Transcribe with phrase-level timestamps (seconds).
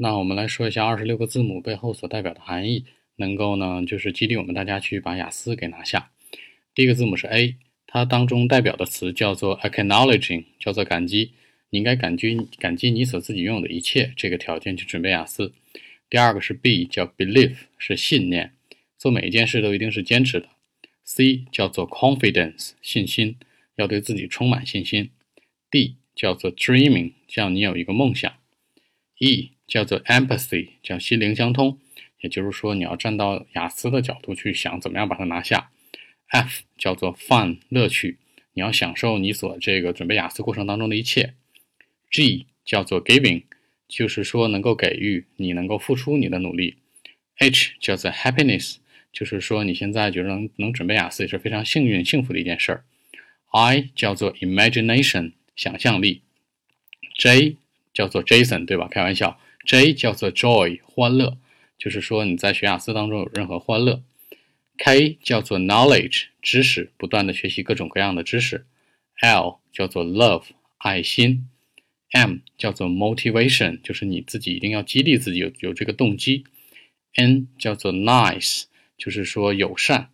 [0.00, 2.84] 那我们来说一下二十六个字母背后所代表的含义，
[3.16, 6.12] 能够呢就是激励我们大家去把雅思给拿下。
[6.72, 7.56] 第一个字母是 A，
[7.86, 11.32] 它当中代表的词叫做 acknowledging，叫做感激，
[11.70, 15.52] 你应该感激感激你所自己拥有的一切这个条件去准备雅思。
[16.08, 18.52] 第二个是 B，叫 belief，是信念，
[18.96, 20.48] 做每一件事都一定是坚持的。
[21.02, 23.36] C 叫做 confidence，信心，
[23.74, 25.10] 要对自己充满信心。
[25.70, 28.32] D 叫做 dreaming，叫你有一个梦想。
[29.18, 31.78] E 叫做 empathy，叫心灵相通，
[32.20, 35.70] 也就是说你要站到雅思的角度去想怎么样把它拿下。
[36.28, 38.16] F 叫做 fun，乐趣，
[38.54, 41.34] 你要享受你所这个准备雅思过程当中的一切。
[42.10, 43.44] G 叫做 giving，
[43.86, 46.76] 就是说能够给予，你能够付出你的努力。
[47.36, 48.76] H 叫做 happiness，
[49.12, 52.84] 就是说你现在觉得能能准备雅思也是非常幸运幸福的一件事儿。
[53.50, 56.22] I 叫做 imagination，想象力。
[57.18, 57.56] J
[57.94, 58.88] 叫做 Jason，对吧？
[58.88, 59.40] 开玩笑。
[59.68, 61.36] J 叫做 Joy，欢乐，
[61.76, 64.02] 就是说你在学雅思当中有任何欢乐。
[64.78, 68.64] K 叫做 Knowledge，知识，不断的学习各种各样的知识。
[69.20, 70.44] L 叫做 Love，
[70.78, 71.50] 爱心。
[72.12, 76.44] M 叫做 Motivation，就是你自己一定要激励自己有有这个动机。
[77.16, 78.62] N 叫做 Nice，
[78.96, 80.08] 就是说友善。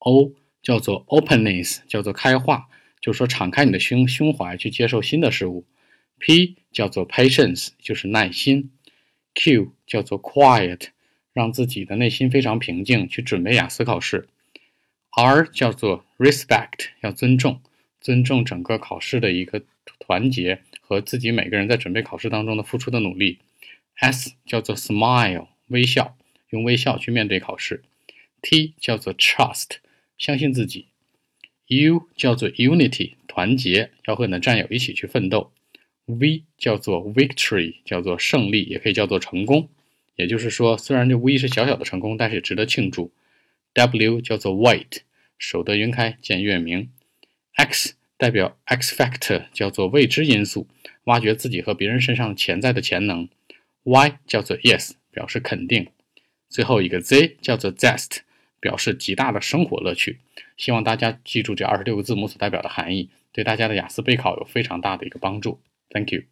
[0.00, 2.68] O 叫做 Openness，叫做开化，
[3.00, 5.64] 就是说敞开你的胸胸怀去接受新的事物。
[6.18, 8.70] P 叫做 patience，就是耐心。
[9.34, 10.88] Q 叫做 quiet，
[11.32, 14.28] 让自己的内心非常平静，去准备雅思考试。
[15.10, 17.60] R 叫做 respect，要尊重，
[18.00, 19.62] 尊重整个考试的一个
[19.98, 23.38] 团结和自己每个人在准备考试当中的付出的努力。
[23.94, 26.16] S 叫做 smile，微笑，
[26.50, 27.82] 用微笑去面对考试。
[28.42, 29.78] T 叫做 trust，
[30.16, 30.86] 相信自己。
[31.66, 35.52] U 叫做 unity，团结，要和你的战友一起去奋斗。
[36.08, 39.68] V 叫做 victory，叫做胜利，也可以叫做成功。
[40.16, 43.12] 也就是说，虽然这 V 是小小的成功，但是也值得庆祝。
[43.74, 45.02] W 叫做 wait，
[45.38, 46.90] 守得云开见月明。
[47.52, 50.66] X 代表 X factor，叫做未知因素，
[51.04, 53.28] 挖掘自己和别人身上潜在的潜能。
[53.84, 55.88] Y 叫做 yes，表示肯定。
[56.48, 58.20] 最后一个 Z 叫做 zest，
[58.58, 60.20] 表示极大的生活乐趣。
[60.56, 65.60] 希望大家记住这二十六个字母所代表的含义，对大家的雅思备考有非常大的一个帮助。
[65.92, 66.28] Thank you.